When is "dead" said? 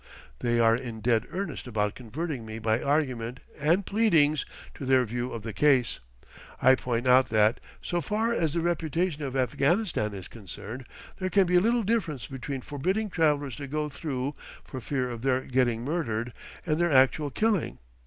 1.01-1.27